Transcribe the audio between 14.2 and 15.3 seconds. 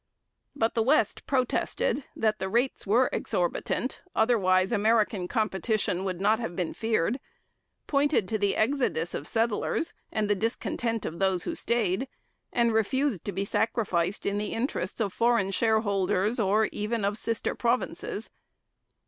in the interests of